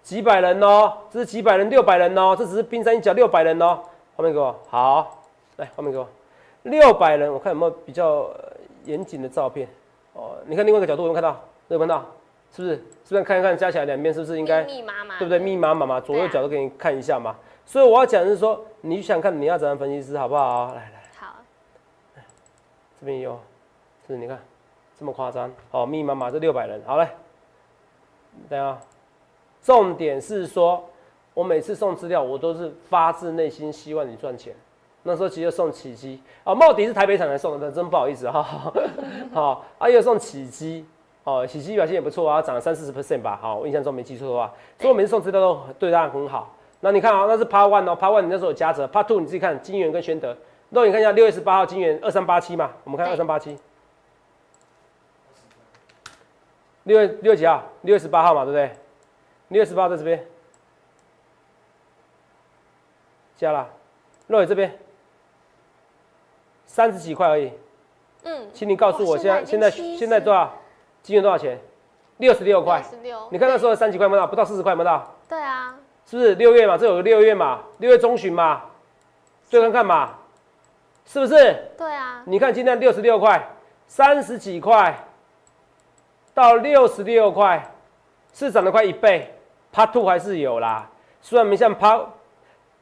[0.03, 3.81] 几百人哦，这是几百人，六百人哦，这只是冰山一角，六百人哦。
[4.17, 5.19] 画面给我，好，
[5.57, 6.09] 来画面给我，
[6.63, 8.53] 六百人，我看有没有比较呃
[8.87, 9.69] 严谨的照片
[10.15, 10.37] 哦。
[10.47, 11.39] 你看另外一个角度有没有看到？
[11.69, 12.07] 有没有看到？
[12.53, 12.75] 是不是？
[12.77, 15.39] 是不是看一看加起来两边是不是应该密密麻麻，对不对？
[15.39, 17.37] 密麻麻嘛，左右对啊角都给你看一下嘛。
[17.67, 20.69] 所以我要讲的是说，你想看你要怎样分析师好不好？
[20.75, 21.35] 来来，好，
[22.99, 23.39] 这边也有，
[24.07, 24.39] 是你看
[24.99, 27.09] 这么夸张哦，密麻麻这六百人，好嘞。
[28.49, 28.79] 等一下，
[29.63, 30.89] 重点是说，
[31.35, 34.55] 我每次送资料，我都是发自内心希望你赚钱。
[35.03, 38.73] 那时候其实送起机啊，茂迪是台北厂来送的，真不好意思哈。
[39.33, 40.87] 好，啊又送起基
[41.25, 43.39] 哦，喜基表现也不错啊，涨了三四十 percent 吧。
[43.41, 46.55] 好，我印象中没记错的话，所以我每次送资料都对大家很好。
[46.81, 50.37] 那你看啊，那是 Part One 哦，Part One 你那时候有加折，Part Two 你自己看金源跟宣德。
[50.71, 53.59] 那你看一下六月十八号金源二三八七嘛，我们看二三八七。
[56.85, 57.63] 六月六月几号？
[57.83, 58.73] 六月十八号嘛，对不对？
[59.49, 60.25] 六月十八在这边，
[63.37, 63.69] 加了，
[64.27, 64.79] 肉眼这边
[66.65, 67.53] 三十几块而已。
[68.23, 70.55] 嗯，请你告诉我，现在现在现在多少？
[71.03, 71.59] 金元多少钱？
[72.19, 72.83] 六十六块。
[73.31, 75.15] 你看那时候三几块没到，不到四十块没到。
[75.29, 75.75] 对啊。
[76.07, 76.77] 是不是六月嘛？
[76.77, 77.61] 这有个六月嘛？
[77.79, 78.63] 六月中旬嘛？
[79.49, 80.15] 最看看嘛？
[81.05, 81.57] 是不是？
[81.79, 82.23] 对啊。
[82.27, 83.49] 你看今天六十六块，
[83.87, 85.07] 三十几块。
[86.33, 87.71] 到六十六块，
[88.33, 89.35] 是涨了快一倍。
[89.75, 90.89] Part Two 还是有啦，
[91.21, 92.07] 虽然没像 Part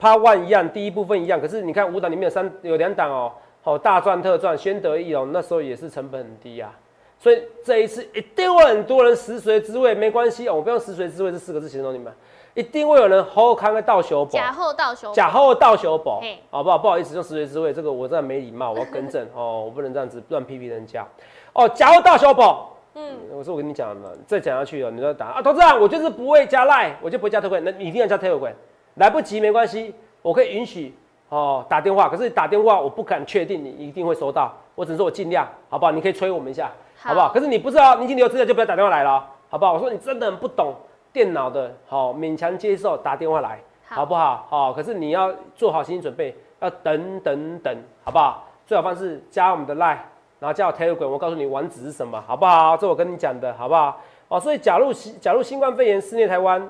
[0.01, 6.73] Part One 一样，第一部分一样，可是你看五档里面有三有两档哦，好大赚特赚，宣德益隆那时候也是成本很低啊，
[7.19, 12.13] 所以这一次一定会很多人食髓知味，没关系哦，我不用食髓知味这四个字形容你们，
[12.55, 16.79] 一定会有人后康个倒修假后倒修假后倒修宝，好不好？
[16.79, 19.27] 不好意思，用食髓知味这个我真的没礼貌，我要更正。
[19.35, 21.07] 哦，我不能这样子乱批评人家。
[21.53, 22.75] 哦，假后倒修宝。
[22.95, 25.27] 嗯，我说我跟你讲了，再讲下去哦，你要打。
[25.27, 28.53] 啊，董事长，我就是不会加赖，我就不会加特惠，那你一定要加特惠，
[28.95, 30.93] 来不及没关系，我可以允许
[31.29, 35.93] 哦打电话，可是打电话我不敢确定你一定会收到，我只能说我尽量，好不好？
[35.93, 37.29] 你可以催我们一下，好不好？
[37.33, 39.73] 可是你不知道你已经留资料就不要打电话来了，好不好？
[39.75, 40.75] 我说你真的很不懂
[41.13, 44.47] 电脑的，好勉强接受打电话来，好不好？
[44.49, 48.45] 好，可是你要做好心理准备，要等等等，好不好？
[48.67, 49.97] 最好方式加我们的 line，。
[50.41, 52.77] 然后叫 Telegram，我告诉你网址是什么，好不好？
[52.77, 54.01] 这我跟你讲的，好不好？
[54.29, 56.65] 哦，所以假如新假如新冠肺炎肆虐台湾，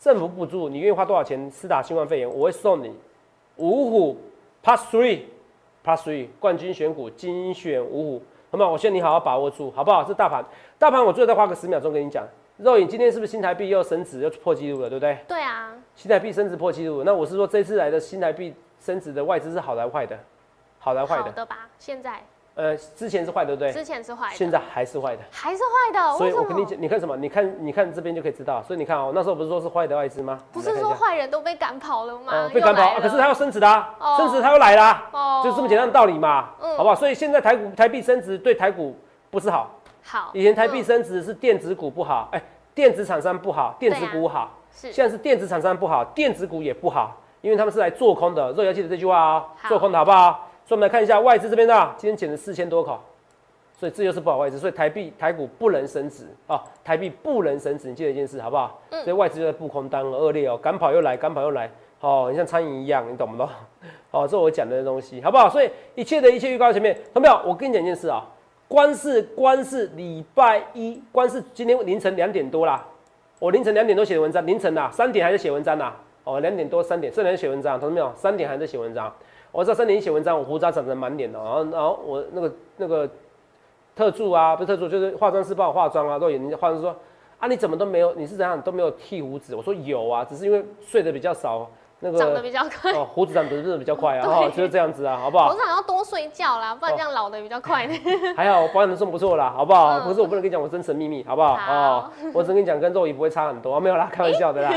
[0.00, 2.28] 政府补助，你愿意花多少钱施打新冠肺炎？
[2.28, 2.92] 我会送你
[3.56, 4.16] 五虎
[4.64, 5.20] Plus Three
[5.84, 8.22] Plus Three 冠军选股精选五虎，
[8.54, 8.70] 好不好？
[8.70, 10.04] 我希望你好好把握住，好不好？
[10.04, 10.44] 这大盘，
[10.78, 12.24] 大盘我最后再花个十秒钟跟你讲。
[12.58, 15.18] 肉影今天是不是新台币又升值又破纪录了，对不对？
[15.26, 15.72] 对啊。
[15.96, 20.16] 新台币升值破纪录，那我是说这次来的新台币升值的外资是好来坏的？
[20.78, 21.24] 好来坏的？
[21.24, 21.68] 好的吧？
[21.80, 22.22] 现在。
[22.56, 23.72] 呃，之前是坏的，对不对？
[23.72, 26.16] 之前是坏的，现在还是坏的，还是坏的。
[26.16, 27.16] 所以我跟你讲，你看什么？
[27.16, 28.62] 你看，你看这边就可以知道。
[28.62, 30.38] 所以你看哦，那时候不是说是坏的外资吗？
[30.52, 32.48] 不是说坏人都被赶跑了吗？
[32.54, 33.66] 被赶跑，可是他要升值的，
[34.16, 35.02] 升值他又来了，
[35.42, 36.94] 就这么简单的道理嘛，好不好？
[36.94, 38.96] 所以现在台股台币升值对台股
[39.30, 39.70] 不是好。
[40.04, 42.40] 好，以前台币升值是电子股不好，哎，
[42.72, 44.50] 电子厂商不好，电子股好。
[44.70, 48.52] 是，现在是电子厂商不好，电子股也不好，因为他们是来做空的。
[48.52, 50.48] 若要记得这句话哦，做空的好不好？
[50.66, 52.98] 所以我们来看一下外资这边的，今天减了四千多口。
[53.76, 58.80] 所以这就是不好外资，所以台币台股不能升值啊，台币不能升值，你记得一件事好不好？
[58.90, 59.02] 嗯。
[59.02, 61.68] 所以外资就在布空单恶劣哦，赶跑又来，赶跑又来，
[62.00, 63.48] 哦，你像苍蝇一样，你懂不懂？
[64.12, 65.50] 哦，这我讲的东西好不好？
[65.50, 67.38] 所以一切的一切预告前面，同没有？
[67.44, 68.24] 我跟你讲一件事啊，
[68.68, 72.86] 光是光是礼拜一，光是今天凌晨两点多啦，
[73.40, 78.10] 我凌晨两点多写的文章，凌晨呐三点还在写文章呐，哦，两点多三点，三点写文章，同志没有？
[78.14, 79.12] 三点还在写文章，
[79.54, 83.08] 我知道三点一写文章，我胡渣长得满脸的，然后然后我那个那个。
[83.96, 86.18] 特助啊，不是特助，就是化妆师帮我化妆啊。
[86.18, 86.96] 都有人化妆师说
[87.38, 88.12] 啊，你怎么都没有？
[88.16, 89.54] 你是怎样都没有剃胡子？
[89.54, 91.70] 我说有啊，只是因为睡得比较少，
[92.04, 95.48] 那个长得比较快哦，胡子长得真的比较快啊， 哦，就是这样子啊，好不好？
[95.50, 97.88] 我想要多睡觉啦，不然这样老的比较快。
[98.36, 100.00] 还好我保养的算不错啦，好不好？
[100.00, 101.54] 可是我不能跟你讲我真实秘密，好不好？
[101.54, 104.70] 哦，我只跟你讲，跟肉眼不会差很多，没有啦， 开玩笑的啦。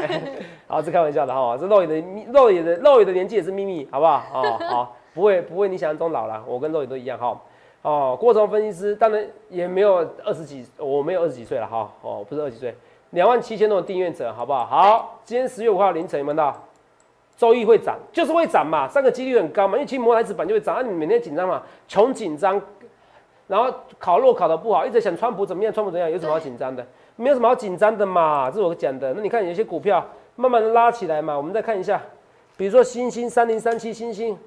[0.68, 4.24] 好，是开玩笑的哈，这肉眼的肉眼的肉眼的年纪也是秘密，好不好？
[4.34, 7.38] 哦，好，不会不会你想象中老了，我跟肉眼都一样哈。
[7.82, 11.92] 哦，过程分析师当然也没有二十几，我没有二十几岁了哈。
[12.02, 12.76] 哦，不是二十几岁，
[13.10, 14.66] 两万七千多的订阅者，好不好？
[14.66, 16.56] 好，今天十月五号凌晨有没有到？
[17.38, 22.60] 周一会涨，就是会涨嘛，上个几率很高嘛，因为其实摩台子板就会涨，那，你每天紧张嘛，穷紧张，
[23.46, 26.86] 然后考弱考的不好，一直想川普怎么样，川普怎样，有什么好紧张的？
[27.16, 29.14] 没有什么好紧张的嘛，这是我讲的。
[29.14, 32.02] 那你看有些股票慢慢的拉起来嘛，我们再看一下，
[32.58, 34.38] 比如说星星三零三七星星，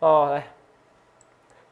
[0.00, 0.53] 哦，来。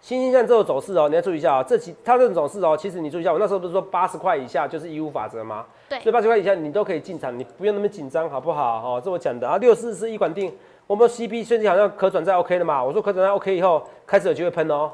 [0.02, 1.62] 新兴线这种走势哦，你要注意一下啊。
[1.62, 5.64] 这几它这种走势哦，其实你注意一下，我那时候不是说八十块以下就是义务法则吗？
[5.88, 6.00] 对。
[6.00, 8.82] 所以八十块以下你都可以进场，你不用那么紧张，好不好？
[8.84, 9.56] 哦，这我讲的啊。
[9.58, 10.52] 六四是一管定，
[10.88, 12.82] 我们 CP 最近好像可转债 OK 了嘛？
[12.82, 14.90] 我说可转债 OK 以后，开始有机会喷哦。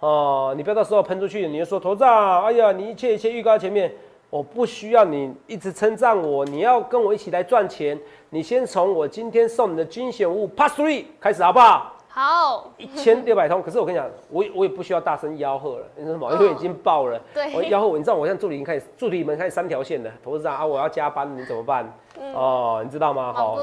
[0.00, 3.92] 哦，你不要到时候喷出去，你就说头涨，哎呀，你一切一切预告前面，
[4.30, 7.96] 我不需要你一直称赞我，你要跟我一起来赚钱，
[8.30, 11.96] 你先从我今天送你的精选物 Pass Three 开始，好不好？
[12.12, 13.62] 好，一千六百通。
[13.62, 16.32] 可是我跟你讲，我我也不需要大声吆喝了，你说什么？
[16.32, 17.18] 因为已经爆了。
[17.32, 21.86] 对，我吆喝，你知道我现在助理已经开始，助理们开始三条线了，董事长啊，我要加班，你怎么办？
[22.34, 23.32] 哦，你知道吗？
[23.32, 23.54] 好，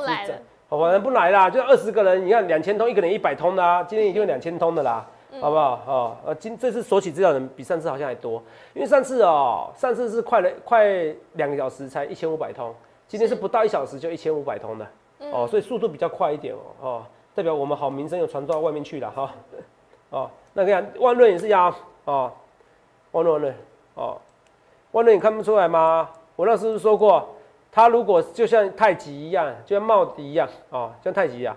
[0.69, 5.05] 好，反正不来啦，就二十个人，你看两千通，一个人一百通的啊，今天已经有两千通的啦，
[5.41, 5.81] 好不好？
[5.85, 8.41] 哦，呃，今这次索取资料人比上次好像还多，
[8.73, 10.85] 因为上次哦，上次是快了快
[11.33, 12.73] 两个小时才一千五百通，
[13.07, 14.87] 今天是不到一小时就一千五百通的，
[15.31, 17.05] 哦，所以速度比较快一点哦，哦，
[17.37, 19.31] 代表我们好名声有传到外面去了哈，
[20.09, 21.71] 哦，那个万润也是压，
[22.05, 22.33] 哦，
[23.11, 23.55] 万润万润，
[23.93, 24.17] 哦，
[24.93, 26.09] 万润你看不出来吗？
[26.35, 27.29] 我那时候说过。
[27.69, 31.55] 他如果就像太极一样，就像茂迪一样哦，像太极一样，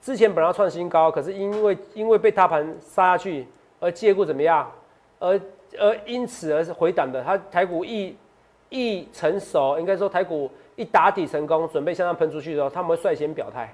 [0.00, 3.46] 之前本来创新高，可是因为因为被大盘杀下去
[3.78, 4.68] 而借故怎么样，
[5.20, 5.40] 而
[5.78, 7.22] 而因此而是回档的。
[7.22, 8.16] 它台股一
[8.70, 13.72] 一成熟，应该说台股一打底成功，准备向上喷出去的时候，他们会率先表态，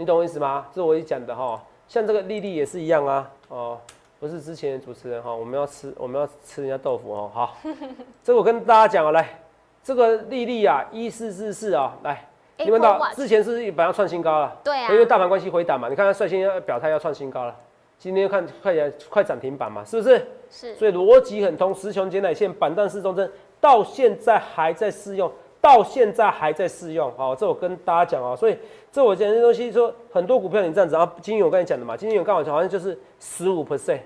[0.00, 0.64] 你懂我意思吗？
[0.70, 1.60] 这是我讲的哈。
[1.88, 3.78] 像这个丽丽也是一样啊，哦，
[4.20, 7.56] 不是之前的主持人哈，我们要吃我们要吃人家豆腐哦，好，
[8.22, 9.40] 这我跟大家讲啊，来。
[9.82, 17.56] 这个丽丽啊，一四四四啊，来，你们到之前是本来要创新高了，对啊，因为大盘关系回档嘛，你看它率先要表态要创新高了，
[17.98, 20.26] 今天看快点快涨停板嘛，是不是？
[20.48, 23.30] 是，所以逻辑很通，十穷减奶线板凳式中针
[23.60, 28.56] 到现在还在适用，到现在还在适用，好，这我跟大家讲啊，所以
[28.92, 34.00] 这我讲这东西说很多股票你这样子啊，金融我跟你讲的嘛，金融刚好好像就是十五 percent，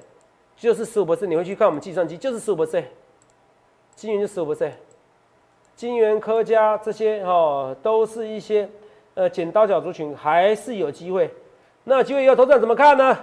[0.56, 2.84] 就是十五 percent，你会去看我们计算机就是十五 percent，
[3.94, 4.72] 金元就十五 percent。
[5.74, 8.68] 金元科家这些哈，都是一些
[9.14, 11.30] 呃剪刀脚族群，还是有机会。
[11.84, 13.18] 那机会要投资怎么看呢？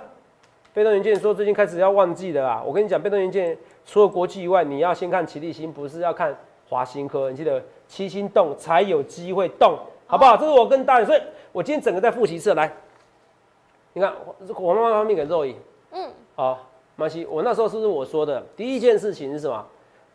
[0.73, 2.61] 被动元件说最近开始要忘记的啦。
[2.65, 6.35] 我跟你讲，被动元件除了国际以外，你要先看奇力新，不是要看
[6.67, 7.29] 华新科。
[7.29, 10.38] 你记得七星动才有机会动，好不好？
[10.38, 11.21] 这是我跟大家，所以
[11.52, 12.71] 我今天整个在复习社来。
[13.91, 14.13] 你看，
[14.56, 15.56] 我妈妈方面给肉影，
[15.91, 16.60] 嗯，好，
[16.95, 19.65] 马西，我那时候是不是我说的第一件事情是什么？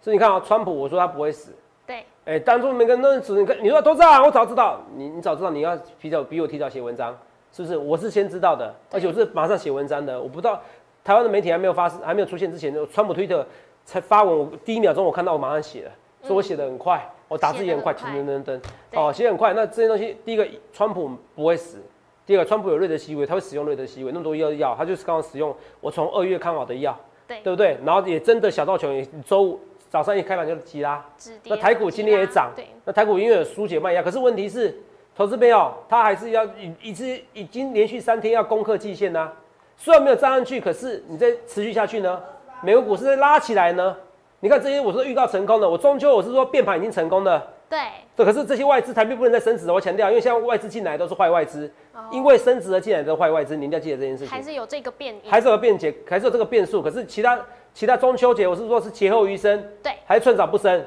[0.03, 1.53] 是你看啊，川普，我说他不会死。
[1.85, 7.19] 对，哎，当初每个人都是你看，你说都知道，我早知道，你你早知道你要提早比我提早写文章，
[7.53, 7.77] 是不是？
[7.77, 10.21] 我是先知道的，而且我是马上写文章的。
[10.21, 10.61] 我不知道
[11.03, 13.45] 台湾的媒体还没有发还没有出现之前，川普推特
[13.85, 15.91] 才发文，我第一秒钟我看到我马上写了，
[16.23, 18.61] 所以我写的很快，我打字也很快，噔噔噔噔，
[18.93, 19.53] 哦，写很快。
[19.55, 21.79] 那这些东西，第一个，川普不会死；
[22.27, 27.79] 第二个，川普有瑞德西韦，他会使用瑞德西韦，那么多药药，他就是刚刚使用我从二月看好的药，对，对不对？
[27.85, 29.61] 然后也真的小道琼也周五。
[29.91, 31.05] 早上一开盘就急拉，
[31.45, 32.51] 那台股今天也涨，
[32.85, 34.77] 那台股因为有疏解卖压，可是问题是，
[35.15, 39.31] 投资朋友他还是要已已经已经连续三天要攻克季线呢，
[39.77, 42.21] 虽然没有站上去，可是你再持续下去呢，
[42.61, 43.97] 美国股市再拉起来呢，
[44.45, 47.43] 你看这些我是预告成功的，我中秋我是说变盘已经成功的。
[47.67, 47.79] 对，
[48.15, 51.73] 对，可是这些外资台币不能再升值我强调，因为现在外资进来都是坏外资，
[52.13, 54.29] 因为升值而进来的坏外资，你一定要记得这件事情。
[54.29, 56.83] 还是有这个变，还是有变解，还是有这个变数。
[56.83, 57.41] 可是其他
[57.73, 60.85] 其他中秋节，我是说是劫后余生，对，还是寸草不生，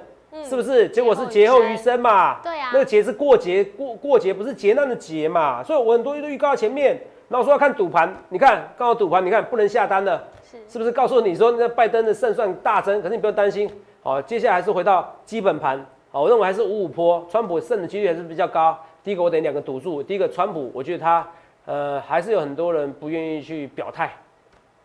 [0.48, 0.88] 是不是？
[0.89, 7.02] 结果是劫后余生嘛，对啊，那个劫是过节过过节，不是劫难的劫嘛，所以我很多都预告在前面。
[7.30, 10.91] 那我说要看赌盘，你看刚好赌盘，你看不能下单了，是是不是？
[10.91, 13.69] 告诉你说那拜登的胜算大增，可是你不用担心，
[14.01, 15.86] 好，接下来还是回到基本盘。
[16.10, 18.77] 好，我认为还是五五坡，川普胜的几率还是比较高。
[19.03, 20.01] 第一个，我等两个赌注。
[20.01, 21.27] 第一个，川普，我觉得他，
[21.65, 24.12] 呃，还是有很多人不愿意去表态，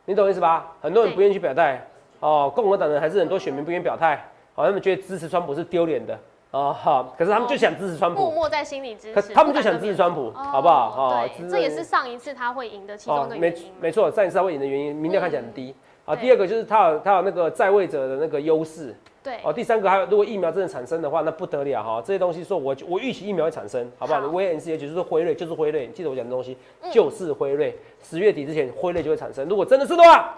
[0.05, 0.73] 你懂意思吧？
[0.81, 1.87] 很多人不愿意去表态。
[2.21, 6.19] 哦，共和党人还是很多选民不愿意表态，好，他们觉得支持川普是丢脸的。
[6.53, 9.33] 哦，好，可是他们就想支持川普，默默在心里支持。
[9.33, 11.09] 他们就想支持川普，好不好？
[11.09, 13.73] 哦，这也是上一次他会赢的其中一个原因。
[13.81, 15.75] 没错，上一次他会赢的原因，民调看起来很低。
[16.05, 18.95] 啊，第二个就是他有他有那个在位者的那个优势。
[19.23, 22.03] 对哦，第三个还有，如果疫苗真的产生的话，那不得了哈！
[22.05, 24.19] 这些东西说，我我预期疫苗会产生，好不好？
[24.27, 26.59] 威恩斯也就是辉瑞，就是辉瑞，记得我讲的东西，
[26.91, 27.75] 就是辉瑞。
[28.03, 29.49] 十月底之前，辉瑞就会产生。
[29.49, 30.35] 如果真的是的话，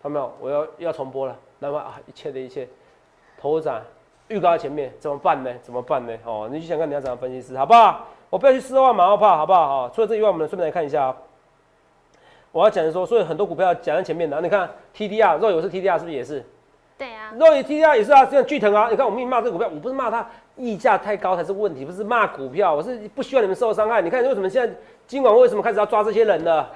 [0.00, 0.32] 看到没有？
[0.40, 1.36] 我要要重播了。
[1.58, 2.68] 那么啊，一切的一切，
[3.38, 3.82] 头涨
[4.28, 5.50] 预告在前面，怎么办呢？
[5.62, 6.12] 怎么办呢？
[6.24, 8.06] 哦，你去想看你要怎样分析师，好不好？
[8.30, 9.88] 我不要去失望马后炮，好不好？
[9.88, 11.16] 哈，除了这以外，我们顺便来看一下啊。
[12.52, 16.44] 我要讲的说，所以很多股票讲在前面的，你看 TDR，若有是 TDR，是不是也是？
[16.96, 24.02] 对啊，肉友 T D R 也是啊，像巨腾啊，你看我们骂这个股票，我不是骂它溢价太高才是问题，不是骂股票，我是不希望你们受伤害。
[24.02, 24.74] 你看为什么现在
[25.06, 26.66] 今晚为什么开始要抓这些人呢？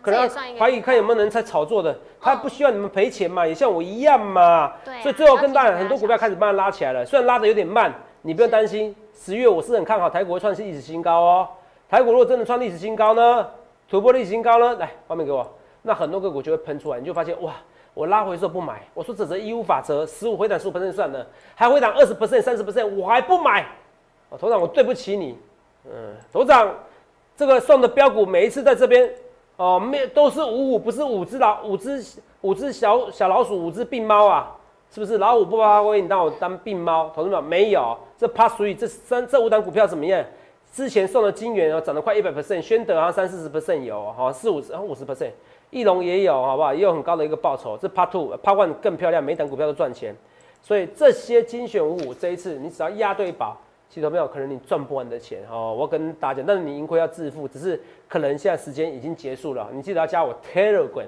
[0.00, 4.72] 嗯，可能怀疑看有没有人在炒作的，他不希望你们赔钱嘛，也像我一样嘛。
[4.84, 8.94] 对，所以最后跟大家很多股票开始慢慢拉起来了，虽然拉的有点慢，你不用担心。
[9.14, 11.48] 十月我是很看好台股会创历史新高哦。
[11.88, 13.46] 台股如果真的创历史新高呢，
[13.88, 15.46] 突破历史新高呢，来画面给我，
[15.82, 17.52] 那很多个股就会喷出来，你就发现哇。
[17.92, 23.66] 我拉回时候不买，我说这则义务法则，十五回档十五 percent 算了，还回档二十 percent 三十 percent，我还不买。
[24.28, 25.36] 哦，头长，我对不起你。
[25.86, 26.72] 嗯，头长，
[27.36, 29.10] 这个送的标股每一次在这边，
[29.60, 32.02] 哦，没都是五五，不是五只老五只
[32.40, 34.56] 五只小小老鼠，五只病猫啊，
[34.90, 35.18] 是不是？
[35.18, 37.10] 老虎不发威，你当我当病猫？
[37.14, 40.24] 同志们，没有，这 pass 所以这三这五档股票怎么样？
[40.72, 45.32] 之前送的金元哦，涨得快一百 percent，宣德啊三四十 percent 有哈，四五十五十 percent，
[45.68, 46.72] 翼龙也有，好不好？
[46.72, 47.76] 也有很高的一个报酬。
[47.76, 50.16] 这 Part Two，Part One 更漂亮，每档股票都赚钱。
[50.62, 53.58] 所以这些精选五五这一次，你只要押对宝，
[53.90, 55.76] 其实没有可能你赚不完的钱哦。
[55.78, 59.68] 我跟大家讲，但是你盈亏要自负，只是可能现在时间已经结束了。
[59.72, 61.04] 你记得要加我 Telegram，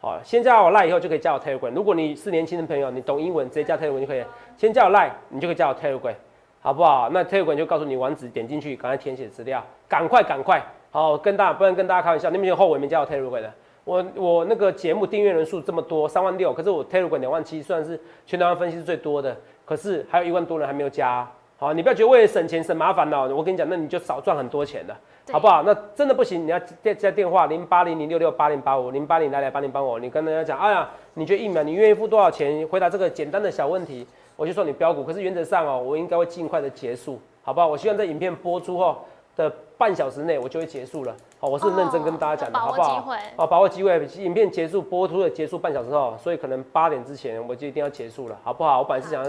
[0.00, 1.70] 好，先加我 Line 以后就可以加我 Telegram。
[1.70, 4.22] 如果你是年轻的朋友，你懂英文，直接加 Telegram 就可以。
[4.58, 6.14] 先加我 Line，你就可以加我 Telegram。
[6.60, 7.10] 好不好？
[7.12, 10.64] 那 Telegram 就告诉你网址，点进去，赶快填写资料，赶快赶快。
[10.90, 13.52] 好，跟大家不能跟大家开玩笑，你们有后悔没加我 Telegram 的？
[13.84, 21.30] 我我那个节目订阅人数这么多，三万六，可是我 Telegram 两万七，算是全台湾分析是最多的，可是还有一万多人还没有加。
[21.56, 24.98] 好，你不要觉得为了省钱省麻烦哦，我跟你讲，那你就少赚很多钱了，
[25.30, 25.62] 好不好？
[25.62, 32.66] 那真的不行，你要电加电话零八零零六六八零八五零八零来来八零八五，你跟大家讲，哎呀，你觉得疫苗你愿意付多少钱？
[32.68, 34.06] 回答这个简单的小问题。
[34.36, 37.68] 我就说你标股，可是原则上哦，我应该会尽快的结束，好不好？
[37.68, 39.04] 我希望在影片播出后
[39.36, 41.14] 的半小时内，我就会结束了。
[41.38, 43.08] 好，我是认真跟大家讲的，好不好？
[43.36, 48.80] 哦，把握机会，影片结束播出的结束半小时后，所以可能八点之前我就一定要结束了，好不好？
[48.80, 49.24] 我本来是想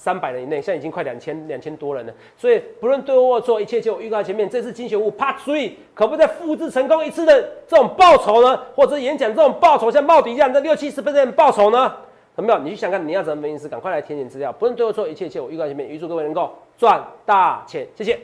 [0.00, 8.58] 三百人以内，现在已经快两千两千多人了，所以不论对或错，一切就预告前面，这次精选物 Part Three 可不可以再复制成功一次的这种报酬呢？
[8.74, 11.94] 或者演讲这种报酬，像冒迪一样的六七十分的报酬呢？
[12.36, 12.58] 有没有？
[12.60, 13.68] 你去想看你要怎么分析？
[13.68, 18.18] 赶快来填写资料，不论对或错，一切就我预告前面，预祝各位能够赚大钱，谢谢。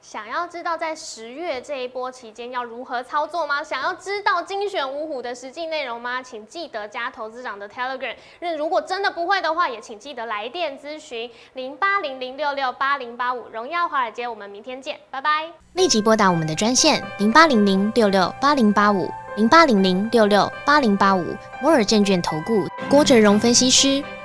[0.00, 3.62] 想要知道在十月这一波期间要如何操作吗？
[3.62, 6.22] 想要知道精选五虎的实际内容吗？
[6.22, 8.14] 请记得加投资长的 Telegram。
[8.40, 14.26] 那如果真的不会的话，也请记得来电咨询零八零零六六八零八五荣耀华尔街。
[14.26, 15.50] 我们明天见，拜拜。
[15.74, 24.02] 立即拨打我们的专线零八零零六六八零八五零八零零六六八零八五摩尔证券投顾郭哲荣分析师。